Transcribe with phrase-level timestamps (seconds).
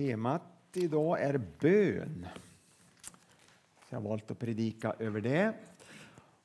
[0.00, 2.26] Temat idag är bön.
[3.88, 5.52] Så jag har valt att predika över det.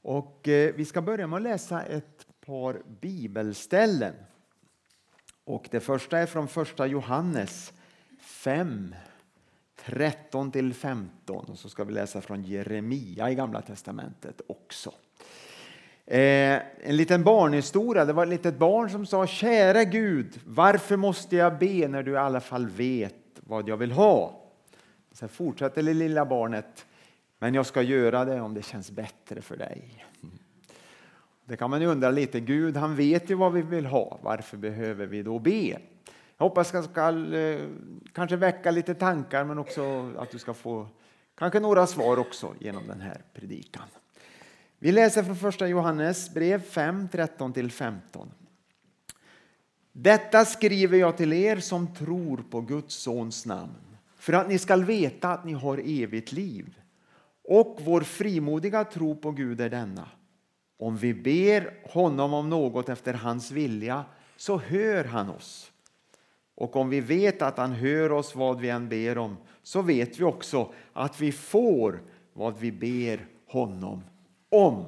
[0.01, 4.13] Och eh, vi ska börja med att läsa ett par bibelställen.
[5.43, 7.73] Och det första är från första Johannes
[8.19, 8.95] 5,
[9.75, 11.45] 13 till 15.
[11.45, 14.93] Och så ska vi läsa från Jeremia i Gamla testamentet också.
[16.05, 18.05] Eh, en liten barnhistoria.
[18.05, 22.11] Det var ett litet barn som sa Kära Gud, varför måste jag be när du
[22.11, 24.41] i alla fall vet vad jag vill ha?
[25.11, 26.85] Sen fortsätter det lilla barnet.
[27.39, 30.05] Men jag ska göra det om det känns bättre för dig.
[31.45, 32.39] Det kan man ju undra lite.
[32.39, 34.19] Gud, han vet ju vad vi vill ha.
[34.21, 35.79] Varför behöver vi då be?
[36.37, 37.61] Jag hoppas att jag ska eh,
[38.13, 40.87] kanske väcka lite tankar, men också att du ska få
[41.35, 43.83] kanske några svar också genom den här predikan.
[44.79, 48.27] Vi läser från första Johannes brev 5, 13-15.
[49.97, 54.83] Detta skriver jag till er som tror på Guds sons namn, för att ni skall
[54.83, 56.79] veta att ni har evigt liv.
[57.43, 60.09] Och vår frimodiga tro på Gud är denna.
[60.77, 64.05] Om vi ber honom om något efter hans vilja
[64.37, 65.71] så hör han oss.
[66.55, 70.19] Och om vi vet att han hör oss vad vi än ber om så vet
[70.19, 72.01] vi också att vi får
[72.33, 74.03] vad vi ber honom
[74.49, 74.85] om.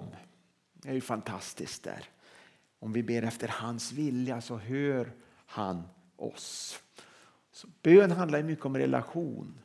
[0.73, 2.09] Det är ju fantastiskt där.
[2.79, 5.11] Om vi ber efter hans vilja så hör
[5.45, 5.83] han
[6.15, 6.79] oss.
[7.51, 9.59] Så bön handlar mycket om relation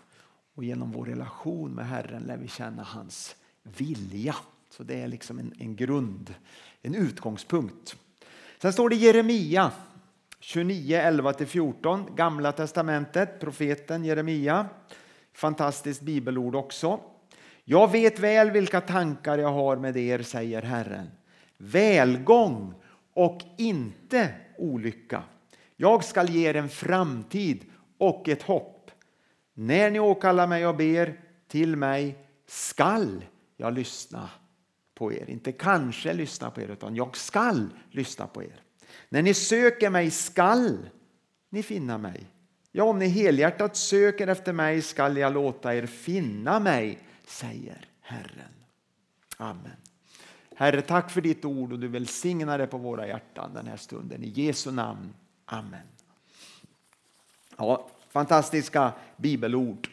[0.55, 4.35] och genom vår relation med Herren lär vi känna hans vilja.
[4.71, 6.35] Så det är liksom en, en grund,
[6.83, 7.97] en utgångspunkt.
[8.59, 9.73] Sen står det Jeremia
[10.41, 14.67] 29, 11-14, Gamla testamentet, profeten Jeremia.
[15.33, 17.01] Fantastiskt bibelord också.
[17.65, 21.11] Jag vet väl vilka tankar jag har med er, säger Herren.
[21.57, 22.75] Välgång
[23.15, 25.23] och inte olycka.
[25.77, 27.65] Jag skall ge er en framtid
[27.99, 28.91] och ett hopp.
[29.55, 33.25] När ni åkallar mig och ber till mig skall
[33.57, 34.31] jag lyssna
[34.95, 35.31] på er.
[35.31, 38.63] Inte kanske lyssna på er, utan jag skall lyssna på er.
[39.09, 40.89] När ni söker mig skall
[41.51, 42.27] ni finna mig.
[42.73, 48.55] Ja, om ni helhjärtat söker efter mig skall jag låta er finna mig säger Herren.
[49.37, 49.92] Amen.
[50.63, 54.25] Herre, tack för ditt ord och du välsignar det på våra hjärtan den här stunden.
[54.25, 55.15] I Jesu namn.
[55.45, 55.87] Amen.
[57.57, 59.89] Ja, fantastiska bibelord.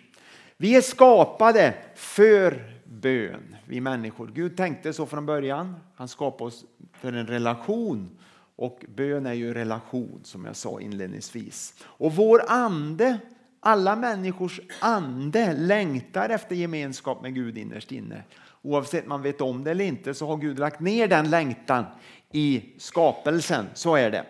[0.57, 4.31] Vi är skapade för bön, vi människor.
[4.33, 5.75] Gud tänkte så från början.
[5.95, 8.17] Han skapade oss för en relation.
[8.55, 11.73] Och bön är ju relation som jag sa inledningsvis.
[11.83, 13.19] Och vår ande
[13.59, 18.23] alla människors ande längtar efter gemenskap med Gud innerst inne.
[18.61, 21.85] Oavsett man vet om det eller inte så har Gud lagt ner den längtan
[22.31, 23.65] i skapelsen.
[23.73, 24.25] Så är det.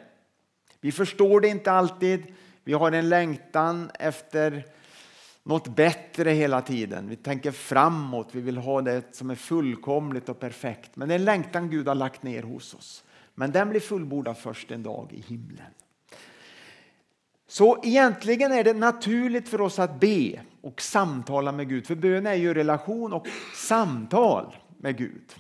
[0.82, 2.24] Vi förstår det inte alltid.
[2.64, 4.66] Vi har en längtan efter
[5.44, 7.10] något bättre hela tiden.
[7.10, 10.96] Vi tänker framåt, vi vill ha det som är fullkomligt och perfekt.
[10.96, 13.04] Men det är en längtan Gud har lagt ner hos oss.
[13.36, 15.72] Men den blir fullbordad först en dag i himlen.
[17.52, 21.88] Så egentligen är det naturligt för oss att be och samtala med Gud.
[21.88, 25.36] För bön är ju relation och samtal med Gud.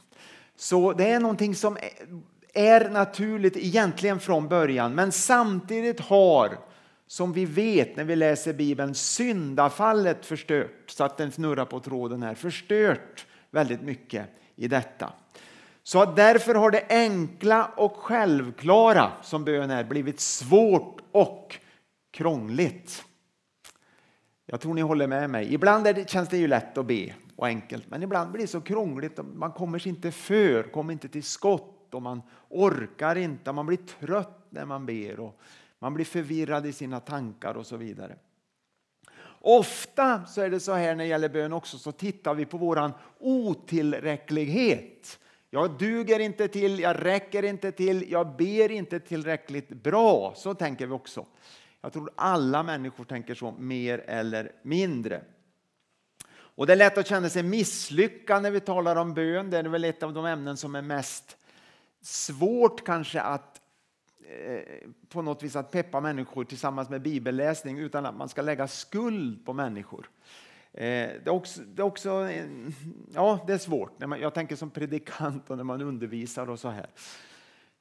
[0.56, 1.78] Så det är någonting som
[2.53, 4.96] är naturligt egentligen från början.
[4.96, 6.58] Men samtidigt har,
[7.08, 12.24] som vi vet när vi läser Bibeln, syndafallet förstört, så att den snurrar på tråden
[12.24, 14.25] här, förstört väldigt mycket
[14.56, 15.14] i detta.
[15.84, 21.59] Så därför har det enkla och självklara som bön är blivit svårt och
[22.12, 23.06] krångligt.
[24.46, 25.53] Jag tror ni håller med mig.
[25.53, 28.62] Ibland det, känns det ju lätt att be och enkelt, men ibland blir det så
[28.62, 29.20] krångligt.
[29.34, 33.52] Man kommer sig inte för, kommer inte till skott och man orkar inte.
[33.52, 35.40] Man blir trött när man ber och
[35.80, 38.16] man blir förvirrad i sina tankar och så vidare.
[39.42, 42.58] Ofta så är det så här när det gäller bön också, så tittar vi på
[42.58, 45.19] våran otillräcklighet.
[45.50, 50.34] Jag duger inte till, jag räcker inte till, jag ber inte tillräckligt bra.
[50.36, 51.25] Så tänker vi också.
[51.81, 55.21] Jag tror alla människor tänker så, mer eller mindre.
[56.31, 59.50] Och Det är lätt att känna sig misslyckad när vi talar om bön.
[59.50, 61.38] Det är väl ett av de ämnen som är mest
[62.01, 63.62] svårt kanske att
[64.30, 68.68] eh, på något vis att peppa människor tillsammans med bibelläsning utan att man ska lägga
[68.68, 70.09] skuld på människor.
[70.74, 72.30] Eh, det är också, det är också
[73.13, 73.92] ja, det är svårt.
[74.21, 76.88] Jag tänker som predikant och när man undervisar och så här.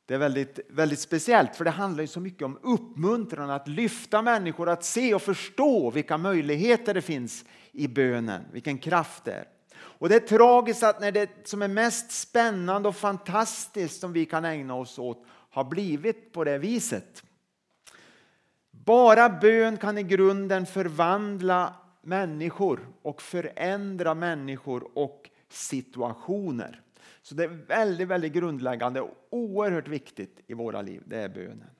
[0.08, 4.22] Det är väldigt, väldigt speciellt för det handlar ju så mycket om uppmuntran, att lyfta
[4.22, 9.44] människor att se och förstå vilka möjligheter det finns i bönen, vilken kraft det är.
[9.75, 14.26] Och det är tragiskt att när det som är mest spännande och fantastiskt som vi
[14.26, 17.22] kan ägna oss åt har blivit på det viset.
[18.70, 26.82] Bara bön kan i grunden förvandla människor och förändra människor och situationer.
[27.28, 31.02] Så det är väldigt, väldigt grundläggande och oerhört viktigt i våra liv.
[31.06, 31.70] Det är bönen.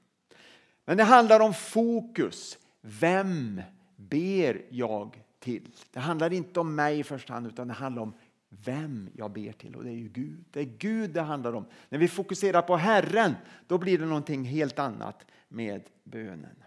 [0.85, 2.59] Men det handlar om fokus.
[2.81, 3.63] Vem
[3.97, 5.71] ber jag till?
[5.93, 8.15] Det handlar inte om mig i första hand utan det handlar om
[8.49, 10.45] vem jag ber till och det är ju Gud.
[10.51, 11.65] Det är Gud det handlar om.
[11.89, 13.35] När vi fokuserar på Herren
[13.67, 16.63] då blir det någonting helt annat med bönen.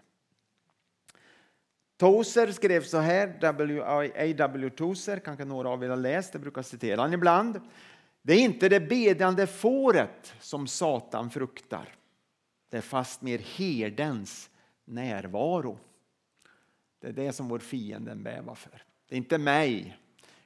[1.96, 4.70] Tozer skrev så här, A.W.
[4.70, 7.60] Tozer, kanske några av er har läst, det brukar citera han ibland.
[8.22, 11.88] Det är inte det bedjande fåret som Satan fruktar.
[12.68, 14.50] Det är fastmer herdens
[14.84, 15.78] närvaro.
[17.00, 18.82] Det är det som vår fiende bävar för.
[19.08, 19.98] Det är inte mig,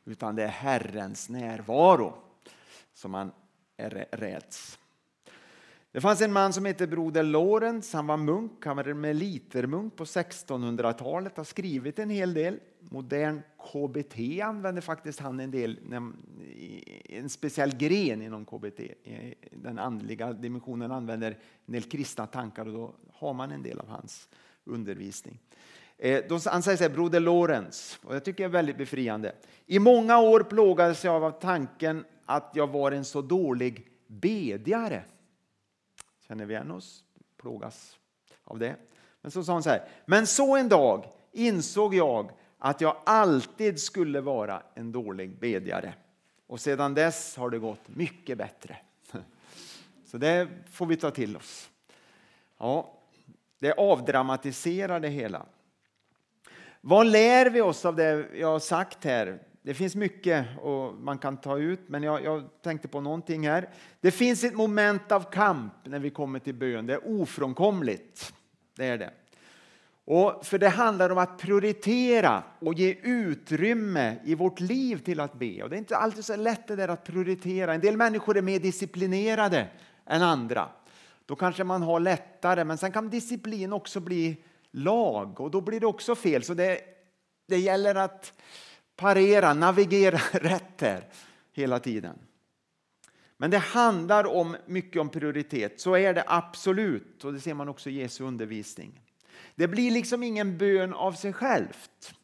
[0.05, 2.15] utan det är Herrens närvaro
[2.95, 3.33] som han
[4.11, 4.79] räds.
[5.97, 7.93] Det fanns en man som hette Broder Lorenz.
[7.93, 11.37] Han var munk, han var melitermunk på 1600-talet.
[11.37, 12.59] har skrivit en hel del.
[12.81, 15.79] Modern KBT använder faktiskt han en del,
[17.05, 18.81] en speciell gren inom KBT.
[19.53, 23.89] Den andliga dimensionen använder en del kristna tankar och då har man en del av
[23.89, 24.29] hans
[24.65, 25.39] undervisning.
[25.99, 29.33] Eh, han säger så här, Broder Lorenz, och jag tycker det är väldigt befriande.
[29.67, 35.03] I många år plågades jag av tanken att jag var en så dålig bedjare.
[36.29, 37.05] Känner vi igen oss?
[37.37, 37.99] Plågas
[38.45, 38.77] av det.
[39.21, 39.89] Men så sa hon så här.
[40.07, 45.95] Men så en dag insåg jag att jag alltid skulle vara en dålig bedjare.
[46.47, 48.77] Och sedan dess har det gått mycket bättre.
[50.07, 51.71] Så det får vi ta till oss.
[52.59, 52.93] Ja,
[53.59, 55.47] det avdramatiserar det hela.
[56.81, 59.39] Vad lär vi oss av det jag har sagt här?
[59.67, 63.69] Det finns mycket och man kan ta ut, men jag, jag, tänkte på någonting här.
[64.01, 66.87] Det finns ett moment av kamp när vi kommer till bön.
[66.87, 68.35] Det är ofrånkomligt.
[68.77, 69.11] Det är det.
[70.05, 75.35] Och för det handlar om att prioritera och ge utrymme i vårt liv till att
[75.35, 75.63] be.
[75.63, 77.75] Och det är inte alltid så lätt det där att prioritera.
[77.75, 79.69] En del människor är mer disciplinerade
[80.07, 80.69] än andra.
[81.25, 84.37] Då kanske man har lättare, men sen kan disciplin också bli
[84.71, 86.43] lag och då blir det också fel.
[86.43, 86.81] Så det,
[87.47, 88.33] det gäller att
[88.97, 91.05] parera, navigera rätt här
[91.53, 92.19] hela tiden.
[93.37, 97.25] Men det handlar om mycket om prioritet, så är det absolut.
[97.25, 99.01] Och det ser man också i Jesu undervisning.
[99.55, 102.15] Det blir liksom ingen bön av sig självt.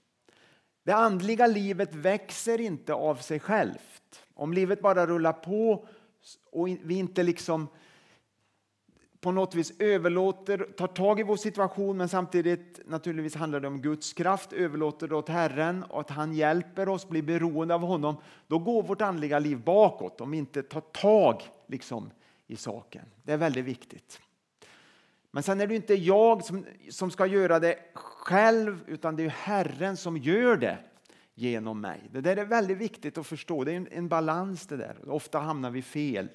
[0.84, 4.24] Det andliga livet växer inte av sig självt.
[4.34, 5.88] Om livet bara rullar på
[6.50, 7.68] och vi inte liksom
[9.22, 13.80] på något vis överlåter, tar tag i vår situation men samtidigt naturligtvis handlar det om
[13.82, 18.16] Guds kraft, överlåter det åt Herren och att han hjälper oss, blir beroende av honom.
[18.46, 22.10] Då går vårt andliga liv bakåt om vi inte tar tag liksom,
[22.46, 23.04] i saken.
[23.22, 24.20] Det är väldigt viktigt.
[25.30, 29.28] Men sen är det inte jag som, som ska göra det själv utan det är
[29.28, 30.78] Herren som gör det
[31.34, 32.00] genom mig.
[32.10, 33.64] Det där är väldigt viktigt att förstå.
[33.64, 34.96] Det är en, en balans det där.
[35.10, 36.28] Ofta hamnar vi fel,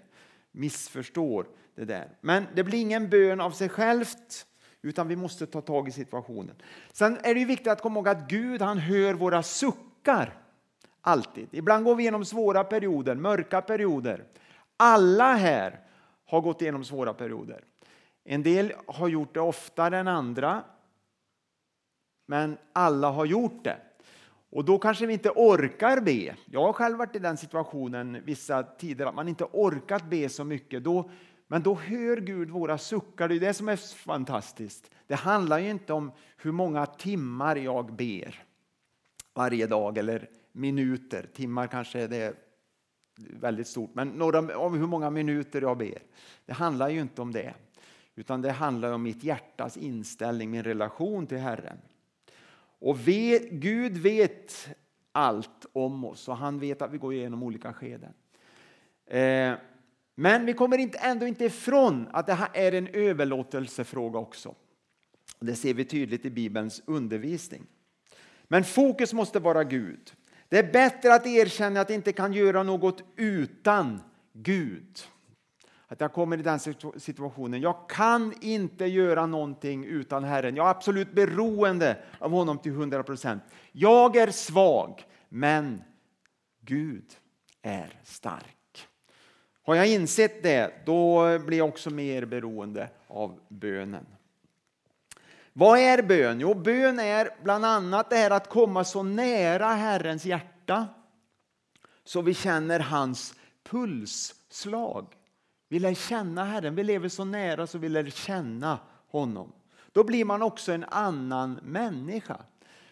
[0.52, 2.10] missförstår det där.
[2.22, 4.46] Men det blir ingen bön av sig självt,
[4.82, 6.56] utan vi måste ta tag i situationen.
[6.92, 10.34] Sen är det viktigt att komma ihåg att Gud han hör våra suckar.
[11.02, 11.48] Alltid.
[11.52, 14.24] Ibland går vi igenom svåra perioder, mörka perioder.
[14.78, 15.80] Alla här
[16.26, 17.64] har gått igenom svåra perioder.
[18.24, 20.64] En del har gjort det oftare än andra,
[22.28, 23.78] men alla har gjort det.
[24.50, 26.36] Och då kanske vi inte orkar be.
[26.46, 30.44] Jag har själv varit i den situationen vissa tider att man inte orkat be så
[30.44, 30.84] mycket.
[30.84, 31.10] Då
[31.48, 33.28] men då hör Gud våra suckar.
[33.28, 34.92] Det är det som är fantastiskt.
[35.08, 38.44] Det handlar ju inte om hur många timmar jag ber
[39.34, 41.30] varje dag eller minuter.
[41.34, 42.34] Timmar kanske det är
[43.18, 46.02] väldigt stort, men några, om hur många minuter jag ber.
[46.46, 47.54] Det handlar ju inte om det,
[48.16, 51.78] utan det handlar om mitt hjärtas inställning, min relation till Herren.
[52.80, 54.70] Och vet, Gud vet
[55.12, 58.14] allt om oss och han vet att vi går igenom olika skeden.
[59.06, 59.54] Eh,
[60.20, 64.56] men vi kommer inte, ändå inte ifrån att det här är en överlåtelsefråga också.
[65.40, 67.64] Det ser vi tydligt i Bibelns undervisning.
[68.44, 70.14] Men fokus måste vara Gud.
[70.50, 74.02] Det är bättre att erkänna att jag inte kan göra något utan
[74.34, 75.00] Gud.
[75.88, 76.60] Att jag kommer i den
[77.00, 77.62] situationen.
[77.62, 80.56] Jag kan inte göra någonting utan Herren.
[80.56, 83.44] Jag är absolut beroende av honom till 100 procent.
[83.72, 85.82] Jag är svag, men
[86.62, 87.06] Gud
[87.62, 88.57] är stark.
[89.68, 94.06] Har jag insett det, då blir jag också mer beroende av bönen.
[95.54, 96.40] Vad är bön?
[96.40, 100.88] Jo, bön är bland annat det här att komma så nära Herrens hjärta
[102.04, 105.06] så vi känner hans pulsslag.
[105.70, 109.52] Vi lär känna Herren, vi lever så nära så vi lär känna honom.
[109.92, 112.38] då blir man också en annan människa.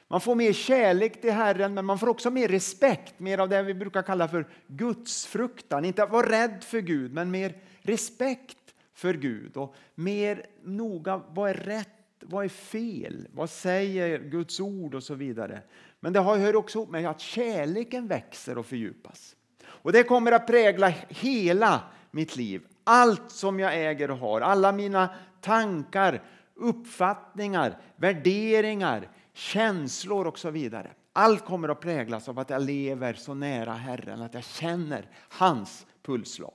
[0.08, 3.64] Man får mer kärlek till Herren, men man får också mer respekt, mer av det
[3.64, 5.86] vi brukar kalla för gudsfruktan.
[5.86, 8.58] Inte att vara rädd för Gud, men mer respekt
[8.94, 14.96] för Gud och mer noga, vad är rätt, vad är fel, vad säger Guds ord
[14.96, 15.62] och så vidare.
[16.00, 19.36] Men det hör också ihop med att kärleken växer och fördjupas.
[19.66, 21.82] Och det kommer att prägla hela
[22.12, 22.62] mitt liv.
[22.84, 25.10] Allt som jag äger och har, alla mina
[25.42, 26.24] tankar,
[26.56, 30.92] uppfattningar, värderingar, känslor och så vidare.
[31.14, 35.86] Allt kommer att präglas av att jag lever så nära Herren, att jag känner hans
[36.04, 36.54] pulsslag.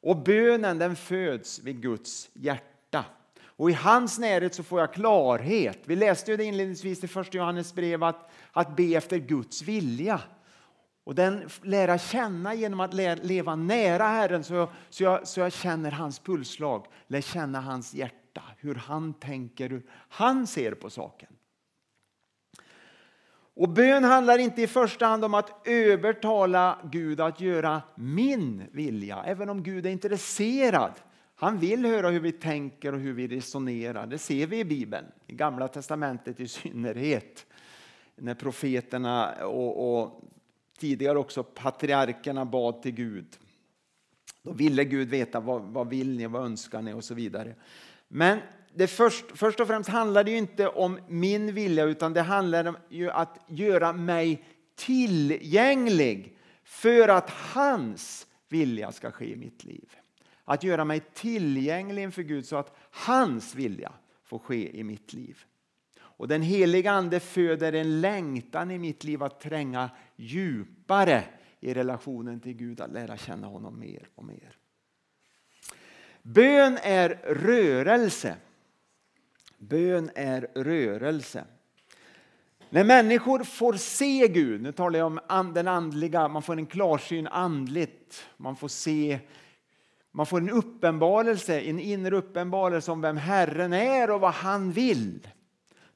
[0.00, 3.04] Och bönen den föds vid Guds hjärta.
[3.44, 5.78] Och i hans närhet så får jag klarhet.
[5.84, 10.20] Vi läste ju det inledningsvis i första Johannes brev att, att be efter Guds vilja.
[11.04, 12.94] Och den lära känna genom att
[13.24, 17.94] leva nära Herren så jag, så jag, så jag känner hans pulsslag, lär känna hans
[17.94, 21.35] hjärta, hur han tänker, hur han ser på saken.
[23.56, 29.22] Och bön handlar inte i första hand om att övertala Gud att göra min vilja,
[29.26, 30.92] även om Gud är intresserad.
[31.34, 34.06] Han vill höra hur vi tänker och hur vi resonerar.
[34.06, 37.46] Det ser vi i Bibeln, i Gamla testamentet i synnerhet.
[38.16, 40.22] När profeterna och, och
[40.78, 43.26] tidigare också patriarkerna bad till Gud.
[44.42, 47.54] Då ville Gud veta vad, vad vill ni, vad önskar ni och så vidare.
[48.08, 48.38] Men
[48.76, 52.76] det först, först och främst handlar det inte om min vilja utan det handlar om
[53.12, 59.96] att göra mig tillgänglig för att hans vilja ska ske i mitt liv.
[60.44, 63.92] Att göra mig tillgänglig inför Gud så att hans vilja
[64.24, 65.44] får ske i mitt liv.
[65.98, 71.24] Och den heliga Ande föder en längtan i mitt liv att tränga djupare
[71.60, 74.58] i relationen till Gud, att lära känna honom mer och mer.
[76.22, 78.36] Bön är rörelse.
[79.58, 81.44] Bön är rörelse.
[82.70, 87.26] När människor får se Gud, nu talar jag om den andliga, man får en klarsyn
[87.26, 89.18] andligt, man får se
[90.16, 95.28] man får en uppenbarelse, en inre uppenbarelse om vem Herren är och vad han vill.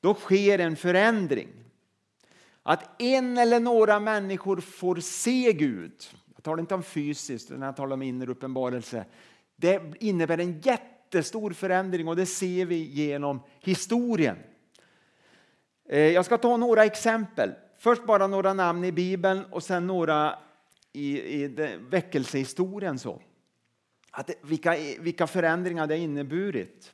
[0.01, 1.49] Då sker en förändring.
[2.63, 5.93] Att en eller några människor får se Gud,
[6.35, 9.05] jag talar inte om fysiskt när jag talar om inre uppenbarelse,
[9.57, 10.61] det innebär en
[11.15, 14.37] jättestor förändring och det ser vi genom historien.
[15.89, 17.51] Eh, jag ska ta några exempel.
[17.79, 20.39] Först bara några namn i Bibeln och sen några
[20.93, 21.49] i, i
[21.91, 22.99] väckelsehistorien.
[22.99, 23.23] Så.
[24.11, 26.93] Att vilka, vilka förändringar det har inneburit.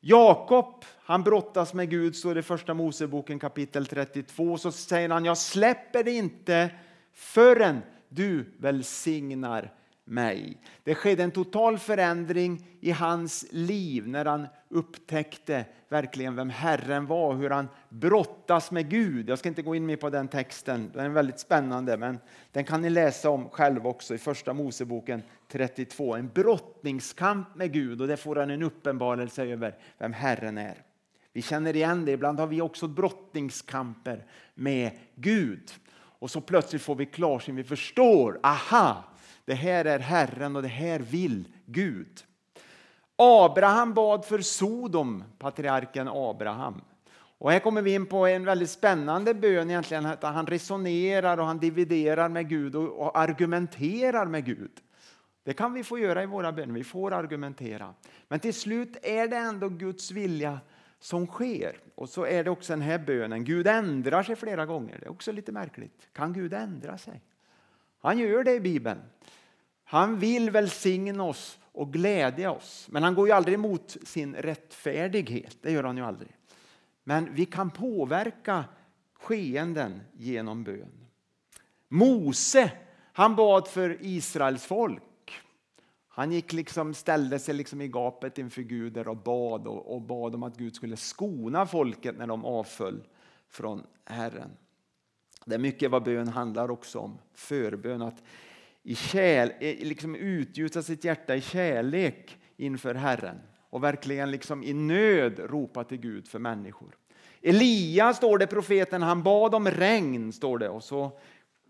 [0.00, 4.58] Jakob han brottas med Gud, står det i Första Moseboken kapitel 32.
[4.58, 6.70] Så säger han, jag släpper det inte
[7.12, 9.72] förrän du välsignar
[10.04, 10.60] mig.
[10.82, 17.34] Det skedde en total förändring i hans liv när han upptäckte verkligen vem Herren var,
[17.34, 19.28] hur han brottas med Gud.
[19.28, 22.18] Jag ska inte gå in mer på den texten, den är väldigt spännande, men
[22.52, 26.14] den kan ni läsa om själv också i Första Moseboken 32.
[26.14, 30.82] En brottningskamp med Gud och det får han en uppenbarelse över vem Herren är.
[31.32, 35.70] Vi känner igen det, ibland har vi också brottningskamper med Gud.
[36.18, 39.04] Och så plötsligt får vi klarsyn, vi förstår, aha,
[39.44, 42.24] det här är Herren och det här vill Gud.
[43.16, 46.80] Abraham bad för Sodom, patriarken Abraham.
[47.38, 51.46] Och här kommer vi in på en väldigt spännande bön egentligen, att han resonerar och
[51.46, 54.70] han dividerar med Gud och argumenterar med Gud.
[55.44, 57.94] Det kan vi få göra i våra böner, vi får argumentera.
[58.28, 60.60] Men till slut är det ändå Guds vilja
[60.98, 61.76] som sker.
[61.94, 63.44] Och så är det också den här bönen.
[63.44, 64.98] Gud ändrar sig flera gånger.
[64.98, 66.08] Det är också lite märkligt.
[66.12, 67.22] Kan Gud ändra sig?
[68.04, 69.00] Han gör det i Bibeln.
[69.84, 72.86] Han vill välsigna oss och glädja oss.
[72.90, 75.56] Men han går ju aldrig emot sin rättfärdighet.
[75.62, 76.30] Det gör han ju aldrig.
[77.04, 78.64] Men vi kan påverka
[79.14, 81.06] skeenden genom bön.
[81.88, 82.72] Mose,
[83.12, 85.42] han bad för Israels folk.
[86.08, 90.34] Han gick liksom, ställde sig liksom i gapet inför Gud och bad och, och bad
[90.34, 93.04] om att Gud skulle skona folket när de avföll
[93.48, 94.50] från Herren.
[95.44, 98.02] Det är mycket vad bön handlar också om, förbön.
[98.02, 98.22] Att
[98.82, 103.38] i kärl, liksom utgjuta sitt hjärta i kärlek inför Herren
[103.70, 106.96] och verkligen liksom i nöd ropa till Gud för människor.
[107.42, 111.18] Elia, står det profeten, han bad om regn, står det, och så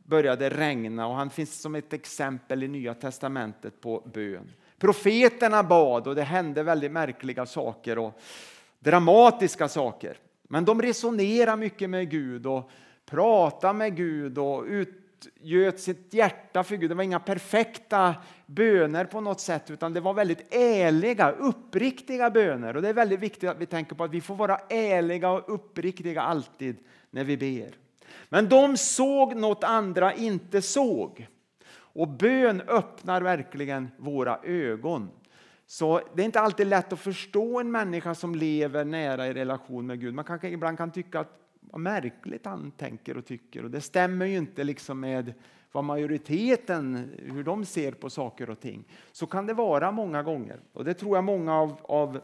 [0.04, 4.52] började regna och han finns som ett exempel i Nya Testamentet på bön.
[4.78, 8.20] Profeterna bad och det hände väldigt märkliga saker och
[8.78, 10.16] dramatiska saker.
[10.42, 12.70] Men de resonerade mycket med Gud och
[13.06, 16.90] pratade med Gud och utgöt sitt hjärta för Gud.
[16.90, 18.14] Det var inga perfekta
[18.46, 22.76] böner på något sätt utan det var väldigt ärliga, uppriktiga böner.
[22.76, 25.54] Och Det är väldigt viktigt att vi tänker på att vi får vara ärliga och
[25.54, 26.76] uppriktiga alltid
[27.10, 27.74] när vi ber.
[28.28, 31.26] Men de såg något andra inte såg.
[31.94, 35.10] Och bön öppnar verkligen våra ögon.
[35.66, 39.86] Så det är inte alltid lätt att förstå en människa som lever nära i relation
[39.86, 40.14] med Gud.
[40.14, 44.26] Man kanske ibland kan tycka att vad märkligt han tänker och tycker och det stämmer
[44.26, 45.34] ju inte liksom med
[45.72, 48.84] vad majoriteten, hur de ser på saker och ting.
[49.12, 52.20] Så kan det vara många gånger och det tror jag många av, av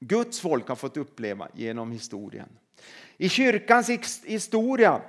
[0.00, 2.48] Guds folk har fått uppleva genom historien.
[3.16, 3.90] I kyrkans
[4.24, 5.00] historia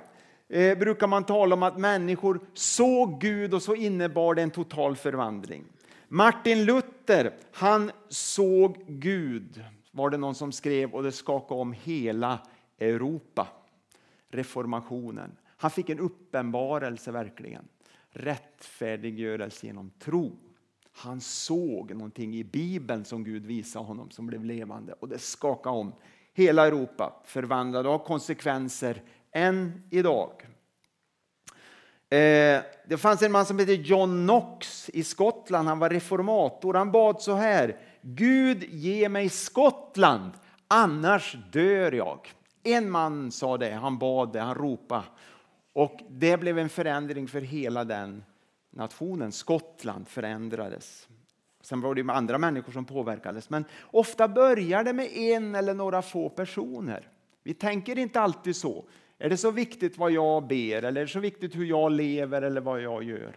[0.48, 4.96] eh, brukar man tala om att människor såg Gud och så innebar det en total
[4.96, 5.64] förvandling.
[6.08, 12.38] Martin Luther, han såg Gud, var det någon som skrev, och det skakade om hela
[12.78, 13.48] Europa.
[14.28, 15.36] Reformationen.
[15.46, 17.68] Han fick en uppenbarelse verkligen.
[18.10, 20.38] Rättfärdiggörelse genom tro.
[20.92, 25.76] Han såg någonting i Bibeln som Gud visade honom som blev levande och det skakade
[25.76, 25.92] om
[26.34, 29.02] hela Europa, förvandlade av konsekvenser
[29.32, 30.32] än idag.
[32.08, 35.68] Eh, det fanns en man som hette John Knox i Skottland.
[35.68, 36.74] Han var reformator.
[36.74, 37.76] Han bad så här.
[38.02, 40.32] Gud ge mig Skottland,
[40.68, 42.32] annars dör jag.
[42.62, 45.04] En man sa det, han bad det, han ropade.
[45.72, 48.24] Och det blev en förändring för hela den
[48.70, 49.32] nationen.
[49.32, 51.08] Skottland förändrades.
[51.60, 53.50] Sen var det andra människor som påverkades.
[53.50, 57.08] Men ofta börjar det med en eller några få personer.
[57.42, 58.84] Vi tänker inte alltid så.
[59.18, 62.42] Är det så viktigt vad jag ber eller är det så viktigt hur jag lever
[62.42, 63.36] eller vad jag gör?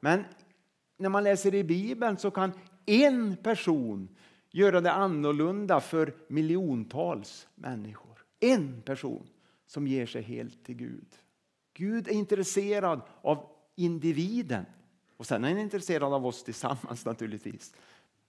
[0.00, 0.24] Men
[0.96, 2.52] när man läser i Bibeln så kan
[2.86, 4.08] en person
[4.50, 8.15] göra det annorlunda för miljontals människor.
[8.40, 9.28] En person
[9.66, 11.06] som ger sig helt till Gud.
[11.74, 14.64] Gud är intresserad av individen
[15.16, 17.74] och sen är han intresserad av oss tillsammans naturligtvis.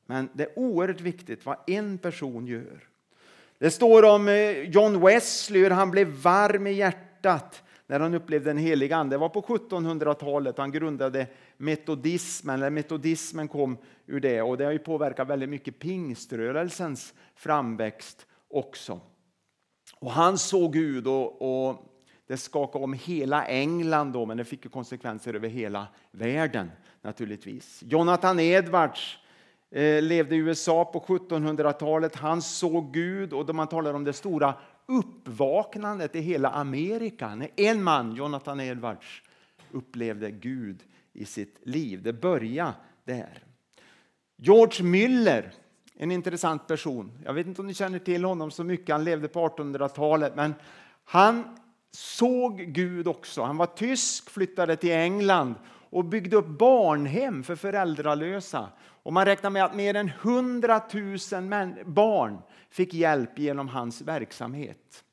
[0.05, 2.87] Men det är oerhört viktigt vad en person gör.
[3.57, 8.49] Det står om eh, John Wesley hur han blev varm i hjärtat när han upplevde
[8.49, 9.13] den heliga Ande.
[9.13, 12.55] Det var på 1700-talet han grundade metodismen.
[12.55, 19.01] Eller metodismen kom ur det och det har ju påverkat väldigt mycket pingströrelsens framväxt också.
[19.99, 21.83] Och han såg Gud och, och
[22.27, 27.83] det skakade om hela England då, men det fick konsekvenser över hela världen naturligtvis.
[27.85, 29.19] Jonathan Edwards
[29.71, 32.15] Eh, levde i USA på 1700-talet.
[32.15, 34.53] Han såg Gud och man talar om det stora
[34.85, 37.35] uppvaknandet i hela Amerika.
[37.35, 39.21] När en man, Jonathan Edwards,
[39.71, 40.83] upplevde Gud
[41.13, 42.03] i sitt liv.
[42.03, 43.43] Det började där.
[44.37, 45.51] George Müller,
[45.97, 47.11] en intressant person.
[47.25, 48.93] Jag vet inte om ni känner till honom så mycket.
[48.93, 50.55] Han levde på 1800-talet, men
[51.03, 51.57] han
[51.91, 53.43] såg Gud också.
[53.43, 55.55] Han var tysk, flyttade till England
[55.89, 58.69] och byggde upp barnhem för föräldralösa.
[58.79, 61.13] Och man räknar med att mer än 100 000
[61.85, 62.37] barn
[62.69, 65.03] fick hjälp genom hans verksamhet.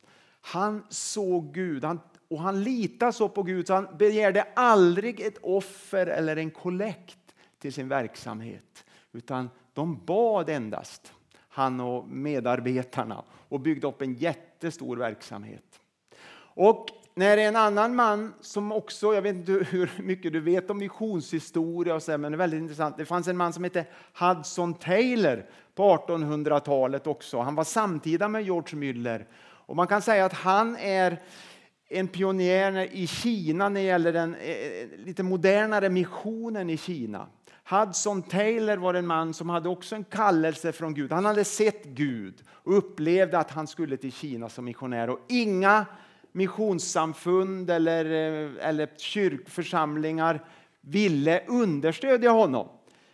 [0.41, 5.39] Han såg Gud han, och han litade så på Gud så han begärde aldrig ett
[5.43, 7.19] offer eller en kollekt
[7.59, 8.85] till sin verksamhet.
[9.13, 11.13] Utan de bad endast,
[11.49, 15.81] han och medarbetarna, och byggde upp en jättestor verksamhet.
[16.57, 20.79] Och när en annan man som också, jag vet inte hur mycket du vet om
[20.79, 22.97] missionshistoria och så, men det är väldigt intressant.
[22.97, 23.87] Det fanns en man som hette
[24.19, 27.41] Hudson Taylor på 1800-talet också.
[27.41, 29.27] Han var samtida med George Müller
[29.67, 31.23] och man kan säga att han är
[31.89, 37.27] en pionjär i Kina när det gäller den eh, eh, lite modernare missionen i Kina.
[37.69, 41.13] Hudson Taylor var en man som hade också en kallelse från Gud.
[41.13, 45.11] Han hade sett Gud och upplevde att han skulle till Kina som missionär.
[45.11, 45.87] Och inga
[46.33, 50.45] missionssamfund eller, eh, eller kyrkförsamlingar
[50.81, 52.69] ville understödja honom.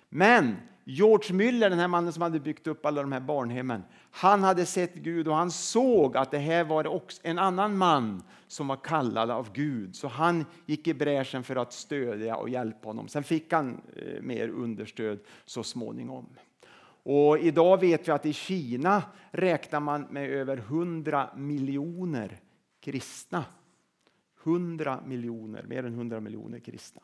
[0.08, 4.42] Men George Müller, den här mannen som hade byggt upp alla de här barnhemmen, han
[4.42, 8.68] hade sett Gud och han såg att det här var också en annan man som
[8.68, 9.96] var kallad av Gud.
[9.96, 13.08] Så han gick i bräschen för att stödja och hjälpa honom.
[13.08, 16.26] Sen fick han eh, mer understöd så småningom.
[17.02, 22.40] Och idag vet vi att i Kina räknar man med över 100 miljoner
[22.80, 23.44] kristna.
[24.44, 27.02] 100 miljoner, mer än 100 miljoner kristna.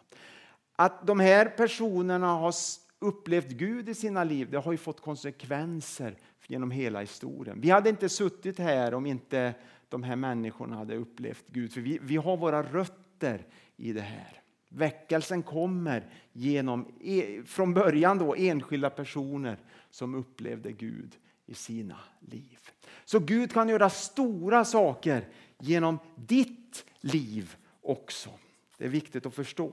[0.77, 2.55] Att de här personerna har
[2.99, 6.17] upplevt Gud i sina liv, det har ju fått konsekvenser
[6.47, 7.61] genom hela historien.
[7.61, 9.55] Vi hade inte suttit här om inte
[9.89, 11.73] de här människorna hade upplevt Gud.
[11.73, 14.41] För vi, vi har våra rötter i det här.
[14.69, 19.59] Väckelsen kommer genom, e, från början då, enskilda personer
[19.91, 22.59] som upplevde Gud i sina liv.
[23.05, 25.29] Så Gud kan göra stora saker
[25.59, 28.31] genom ditt liv också.
[28.79, 29.73] Det är viktigt att förstå.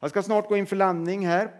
[0.00, 1.50] Jag ska snart gå in för landning här.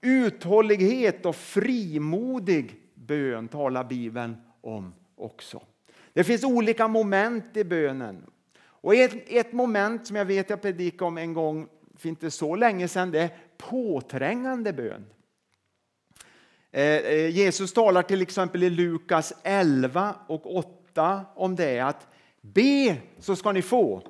[0.00, 2.76] Uthållighet och frimodig
[3.08, 5.62] bön talar Bibeln om också.
[6.12, 8.26] Det finns olika moment i bönen.
[8.60, 12.56] Och ett, ett moment som jag vet jag predikade om en gång för inte så
[12.56, 15.06] länge sedan, det är påträngande bön.
[16.70, 22.06] Eh, eh Jesus talar till exempel i Lukas 11 och 8 om det att
[22.40, 24.02] be så ska ni få,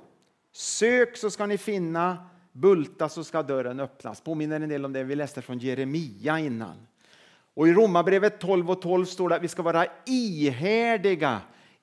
[0.53, 4.21] sök så ska ni finna, bulta så ska dörren öppnas.
[4.21, 6.87] Påminner en del om det vi läste från Jeremia innan.
[7.59, 11.41] Och i Romarbrevet 12 och 12 står det att vi ska vara ihärdiga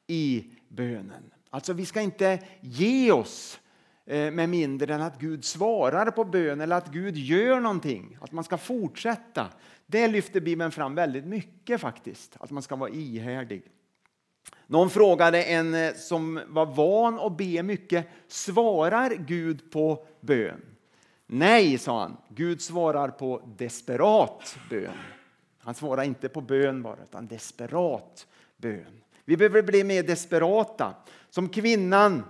[0.07, 1.33] i bönen.
[1.49, 3.59] Alltså vi ska inte ge oss
[4.05, 8.17] eh, med mindre än att Gud svarar på bön eller att Gud gör någonting.
[8.21, 9.47] Att man ska fortsätta.
[9.85, 12.38] Det lyfter Bibeln fram väldigt mycket faktiskt.
[12.39, 13.63] Att man ska vara ihärdig.
[14.67, 20.61] Någon frågade en eh, som var van att be mycket, svarar Gud på bön?
[21.27, 22.17] Nej, sa han.
[22.29, 24.97] Gud svarar på desperat bön.
[25.65, 29.01] Han svarar inte på bön bara, utan desperat bön.
[29.25, 30.93] Vi behöver bli mer desperata.
[31.30, 32.23] Som kvinnan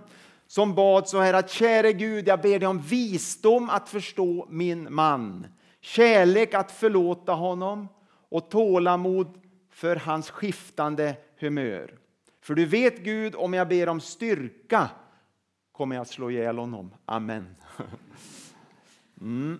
[0.46, 4.94] som bad så här att käre Gud, jag ber dig om visdom att förstå min
[4.94, 5.46] man,
[5.80, 7.88] kärlek att förlåta honom
[8.28, 11.98] och tålamod för hans skiftande humör.
[12.40, 14.90] För du vet Gud, om jag ber om styrka
[15.72, 16.94] kommer jag att slå ihjäl honom.
[17.04, 17.56] Amen.
[19.20, 19.58] Mm.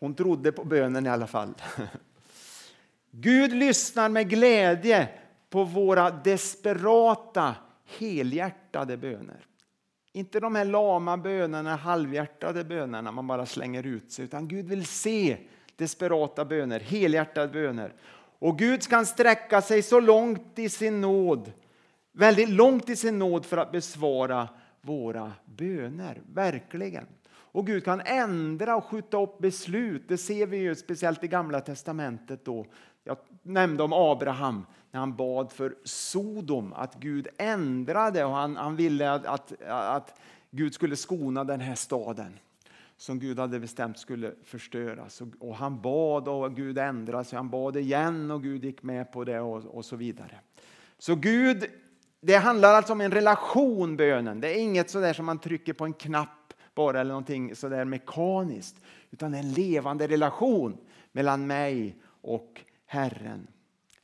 [0.00, 1.54] Hon trodde på bönen i alla fall.
[3.10, 5.08] Gud lyssnar med glädje
[5.50, 7.54] på våra desperata,
[7.98, 9.44] helhjärtade böner.
[10.12, 14.86] Inte de här lama bönerna, halvhjärtade bönerna man bara slänger ut sig, utan Gud vill
[14.86, 15.36] se
[15.76, 17.92] desperata böner, helhjärtade böner.
[18.38, 21.52] Och Gud kan sträcka sig så långt i sin nåd,
[22.12, 24.48] väldigt långt i sin nåd för att besvara
[24.80, 27.06] våra böner, verkligen.
[27.30, 30.08] Och Gud kan ändra och skjuta upp beslut.
[30.08, 32.44] Det ser vi ju speciellt i Gamla testamentet.
[32.44, 32.66] då.
[33.04, 38.76] Jag nämnde om Abraham när han bad för Sodom, att Gud ändrade och han, han
[38.76, 42.38] ville att, att, att Gud skulle skona den här staden
[42.96, 45.20] som Gud hade bestämt skulle förstöras.
[45.20, 47.36] Och, och han bad och Gud ändrade sig.
[47.36, 50.40] Han bad igen och Gud gick med på det och, och så vidare.
[50.98, 51.66] Så Gud,
[52.20, 54.40] det handlar alltså om en relation, bönen.
[54.40, 58.76] Det är inget sådär som man trycker på en knapp bara eller någonting sådär mekaniskt.
[59.10, 60.76] Utan en levande relation
[61.12, 63.46] mellan mig och Herren.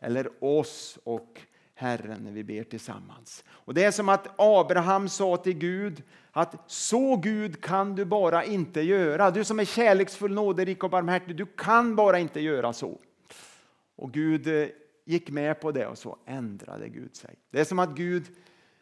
[0.01, 1.41] Eller oss och
[1.75, 3.45] Herren när vi ber tillsammans.
[3.49, 8.45] Och Det är som att Abraham sa till Gud att så Gud kan du bara
[8.45, 9.31] inte göra.
[9.31, 13.01] Du som är kärleksfull, nåderik och barmhärtig, du kan bara inte göra så.
[13.97, 14.69] Och Gud eh,
[15.05, 17.35] gick med på det och så ändrade Gud sig.
[17.51, 18.25] Det är som att Gud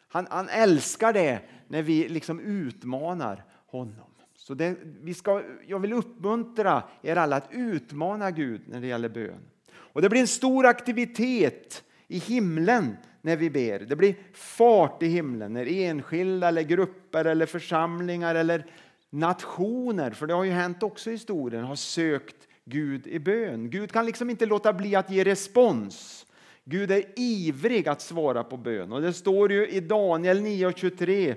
[0.07, 4.09] han, han älskar det när vi liksom utmanar honom.
[4.35, 9.09] Så det, vi ska, jag vill uppmuntra er alla att utmana Gud när det gäller
[9.09, 9.49] bön.
[9.93, 13.79] Och Det blir en stor aktivitet i himlen när vi ber.
[13.79, 18.65] Det blir fart i himlen när enskilda, eller grupper, eller församlingar eller
[19.09, 23.69] nationer, för det har ju hänt också i historien, har sökt Gud i bön.
[23.69, 26.25] Gud kan liksom inte låta bli att ge respons.
[26.65, 28.91] Gud är ivrig att svara på bön.
[28.91, 31.35] Och Det står ju i Daniel 9.23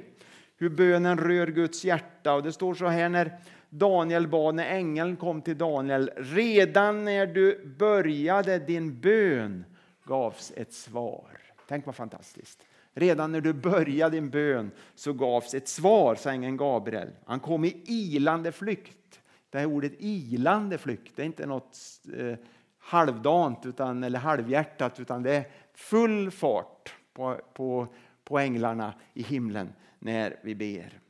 [0.59, 2.35] hur bönen rör Guds hjärta.
[2.35, 3.39] Och Det står så här när
[3.71, 6.11] Daniel bad när ängeln kom till Daniel.
[6.17, 9.65] Redan när du började din bön
[10.05, 11.39] gavs ett svar.
[11.69, 12.67] Tänk vad fantastiskt.
[12.95, 17.11] Redan när du började din bön så gavs ett svar, sa ängeln Gabriel.
[17.25, 19.21] Han kom i ilande flykt.
[19.51, 21.79] Det här ordet ilande flykt, det är inte något
[22.19, 22.35] eh,
[22.79, 27.89] halvdant utan, eller halvhjärtat, utan det är full fart på, på,
[28.25, 31.01] på änglarna i himlen när vi ber.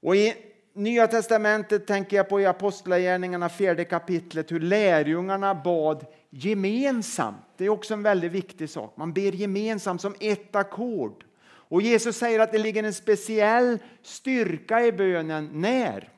[0.00, 0.34] Och i
[0.76, 7.44] Nya testamentet tänker jag på i Apostlagärningarna fjärde kapitlet hur lärjungarna bad gemensamt.
[7.56, 8.96] Det är också en väldigt viktig sak.
[8.96, 11.24] Man ber gemensamt som ett ackord.
[11.44, 15.50] Och Jesus säger att det ligger en speciell styrka i bönen.
[15.52, 16.12] När?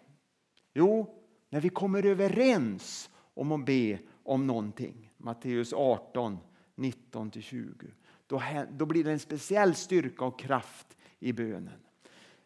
[0.75, 1.15] Jo,
[1.51, 5.13] när vi kommer överens om att be om någonting.
[5.17, 6.39] Matteus 18,
[6.77, 7.91] 19-20.
[8.27, 11.88] Då, då blir det en speciell styrka och kraft i bönen.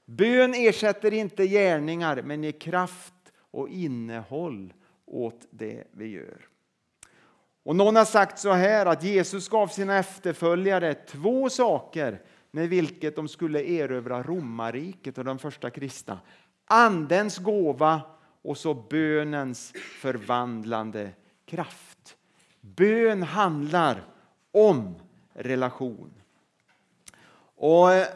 [0.04, 3.14] Bön ersätter inte gärningar men ger kraft
[3.50, 4.72] och innehåll
[5.06, 6.48] åt det vi gör.
[7.64, 13.16] Och någon har sagt så här att Jesus gav sina efterföljare två saker med vilket
[13.16, 16.20] de skulle erövra romarriket och de första kristna.
[16.64, 18.00] Andens gåva
[18.42, 21.10] och så bönens förvandlande
[21.46, 22.16] kraft.
[22.60, 24.04] Bön handlar
[24.52, 24.94] om
[25.32, 26.12] relation.
[27.56, 28.06] Och eh,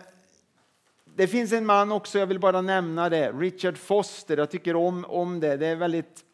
[1.16, 4.36] det finns en man också, jag vill bara nämna det, Richard Foster.
[4.36, 5.56] Jag tycker om, om det.
[5.56, 6.24] Det är väldigt,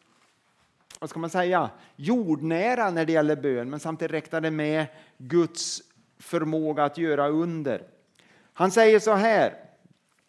[0.99, 4.85] vad ska man säga, jordnära när det gäller bön, men samtidigt räknar det med
[5.17, 5.81] Guds
[6.19, 7.83] förmåga att göra under.
[8.53, 9.53] Han säger så här,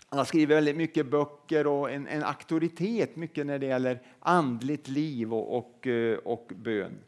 [0.08, 4.88] han har skrivit väldigt mycket böcker och en, en auktoritet mycket när det gäller andligt
[4.88, 5.86] liv och, och,
[6.24, 6.98] och bön.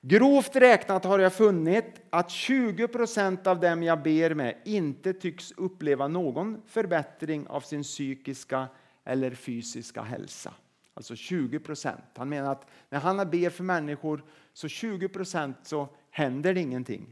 [0.00, 5.52] Grovt räknat har jag funnit att 20 procent av dem jag ber med inte tycks
[5.52, 8.68] uppleva någon förbättring av sin psykiska
[9.04, 10.54] eller fysiska hälsa.
[10.94, 12.04] Alltså 20 procent.
[12.16, 17.06] Han menar att när han ber för människor så 20 procent så händer det ingenting.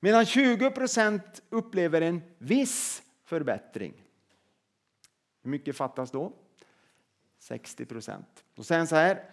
[0.00, 3.94] Medan 20 procent upplever en viss förbättring.
[5.42, 6.32] Hur mycket fattas då?
[7.38, 8.44] 60 procent.
[8.54, 9.24] Då säger han så här.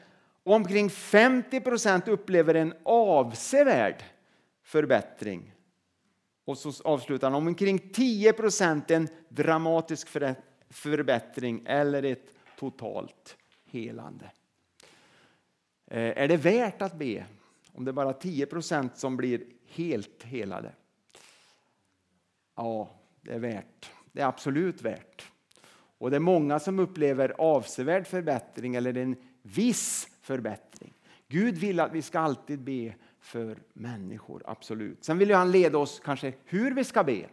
[0.50, 4.04] Omkring 50 procent upplever en avsevärd
[4.64, 5.54] förbättring.
[6.46, 10.08] Och så avslutar han omkring 10 procent en dramatisk
[10.70, 14.32] förbättring eller ett totalt helande.
[15.88, 17.26] Eh, är det värt att be
[17.74, 20.72] om det är bara 10 procent som blir helt helade?
[22.56, 22.90] Ja,
[23.22, 23.92] det är värt.
[24.12, 25.32] Det är absolut värt.
[25.98, 30.94] Och det är många som upplever avsevärd förbättring eller en viss förbättring.
[31.28, 35.04] Gud vill att vi ska alltid be för människor, absolut.
[35.04, 37.26] Sen vill han leda oss kanske hur vi ska be.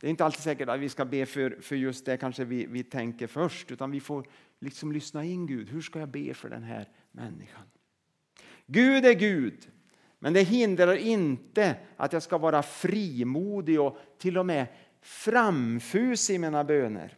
[0.00, 2.66] Det är inte alltid säkert att vi ska be för, för just det kanske vi,
[2.66, 4.26] vi tänker först, utan vi får
[4.58, 5.70] liksom lyssna in Gud.
[5.70, 7.62] Hur ska jag be för den här människan?
[8.66, 9.70] Gud är Gud,
[10.18, 14.66] men det hindrar inte att jag ska vara frimodig och till och med
[15.02, 17.16] framfus i mina böner.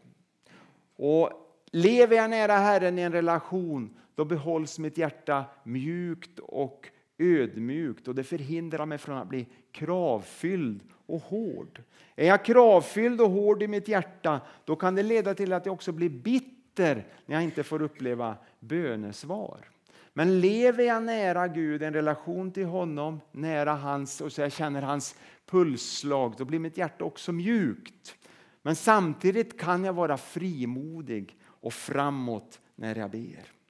[0.96, 1.30] Och
[1.72, 8.14] lever jag nära Herren i en relation då behålls mitt hjärta mjukt och ödmjukt och
[8.14, 11.82] det förhindrar mig från att bli kravfylld och hård.
[12.16, 15.72] Är jag kravfylld och hård i mitt hjärta då kan det leda till att jag
[15.72, 19.68] också blir bitter när jag inte får uppleva bönesvar.
[20.12, 24.82] Men lever jag nära Gud, en relation till honom, nära hans och så jag känner
[24.82, 28.16] hans pulsslag, då blir mitt hjärta också mjukt.
[28.62, 33.61] Men samtidigt kan jag vara frimodig och framåt när jag ber.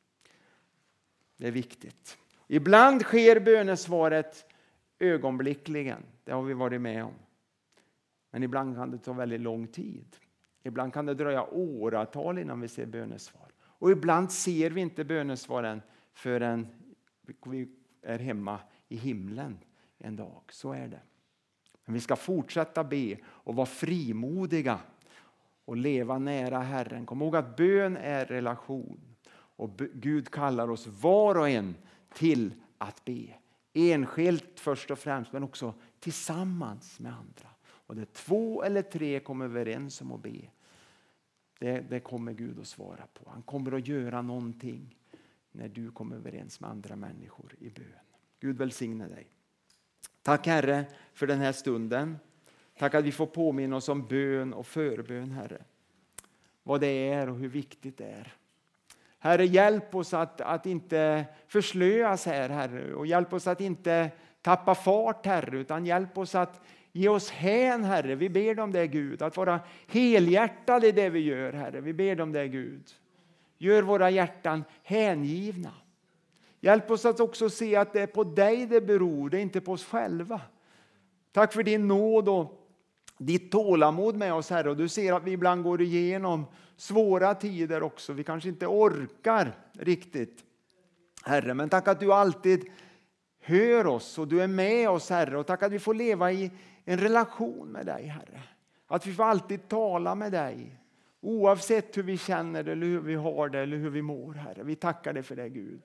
[1.42, 2.18] Det är viktigt.
[2.46, 4.46] Ibland sker bönesvaret
[4.98, 6.02] ögonblickligen.
[6.24, 7.14] Det har vi varit med om.
[8.30, 10.16] Men ibland kan det ta väldigt lång tid.
[10.62, 13.48] Ibland kan det dröja åratal innan vi ser bönesvar.
[13.62, 16.66] Och ibland ser vi inte bönesvaren förrän
[17.46, 17.68] vi
[18.02, 19.58] är hemma i himlen
[19.98, 20.42] en dag.
[20.48, 21.00] Så är det.
[21.84, 24.78] Men vi ska fortsätta be och vara frimodiga
[25.64, 27.06] och leva nära Herren.
[27.06, 29.11] Kom ihåg att bön är relation.
[29.56, 31.74] Och Gud kallar oss var och en
[32.14, 33.28] till att be.
[33.72, 37.48] Enskilt först och främst, men också tillsammans med andra.
[37.64, 40.40] Och det två eller tre kommer överens om att be,
[41.58, 43.30] det, det kommer Gud att svara på.
[43.30, 44.96] Han kommer att göra någonting
[45.52, 47.86] när du kommer överens med andra människor i bön.
[48.40, 49.26] Gud välsigne dig.
[50.22, 52.18] Tack Herre för den här stunden.
[52.78, 55.64] Tack att vi får påminna oss om bön och förbön Herre.
[56.62, 58.32] Vad det är och hur viktigt det är.
[59.22, 64.10] Herre, hjälp oss att, att inte förslöas här, Herre, och hjälp oss att inte
[64.42, 66.60] tappa fart, Herre, utan hjälp oss att
[66.92, 68.14] ge oss hän, Herre.
[68.14, 71.80] Vi ber om det, Gud, att vara helhjärtade i det vi gör, Herre.
[71.80, 72.90] Vi ber om det, Gud.
[73.58, 75.70] Gör våra hjärtan hängivna.
[76.60, 79.60] Hjälp oss att också se att det är på dig det beror, det är inte
[79.60, 80.40] på oss själva.
[81.32, 82.61] Tack för din nåd och
[83.26, 84.70] ditt tålamod med oss, Herre.
[84.70, 88.12] Och du ser att vi ibland går igenom svåra tider också.
[88.12, 90.44] Vi kanske inte orkar riktigt,
[91.24, 91.54] Herre.
[91.54, 92.64] Men tack att du alltid
[93.40, 95.38] hör oss och du är med oss, Herre.
[95.38, 96.50] Och tack att vi får leva i
[96.84, 98.42] en relation med dig, Herre.
[98.86, 100.78] Att vi får alltid tala med dig.
[101.20, 104.62] Oavsett hur vi känner det, eller hur vi har det eller hur vi mår, Herre.
[104.62, 105.82] Vi tackar dig för det, Gud.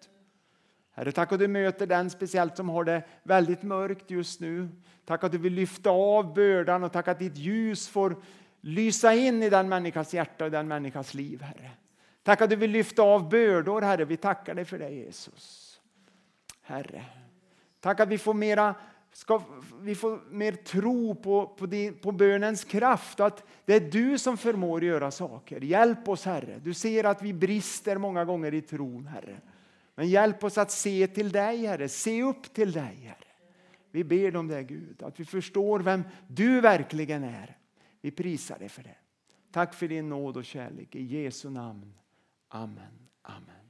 [0.97, 4.69] Herre, tack att du möter den speciellt som har det väldigt mörkt just nu.
[5.05, 8.15] Tack att du vill lyfta av bördan och tack att ditt ljus får
[8.61, 11.71] lysa in i den människas hjärta och den människas liv, Herre.
[12.23, 14.05] Tack att du vill lyfta av bördor, Herre.
[14.05, 15.79] Vi tackar dig för det, Jesus.
[16.61, 17.05] Herre,
[17.79, 18.75] tack att vi får mera
[19.11, 19.41] ska
[19.81, 23.19] vi får mer tro på, på, din, på bönens kraft.
[23.19, 25.61] Att det är du som förmår göra saker.
[25.61, 26.59] Hjälp oss Herre.
[26.63, 29.37] Du ser att vi brister många gånger i tron Herre.
[29.97, 31.89] Men hjälp oss att se till dig Herre.
[31.89, 33.27] Se upp till dig Herre.
[33.91, 35.03] Vi ber om det Gud.
[35.03, 37.57] Att vi förstår vem du verkligen är.
[38.01, 38.95] Vi prisar dig för det.
[39.51, 40.95] Tack för din nåd och kärlek.
[40.95, 41.93] I Jesu namn.
[42.47, 43.07] Amen.
[43.21, 43.66] Amen.